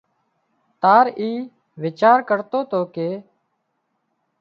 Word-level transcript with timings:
تار 0.85 1.05
اي 1.19 1.29
ويچار 1.81 2.17
ڪرتو 2.29 2.59
تو 2.71 2.79
ڪي 2.95 3.09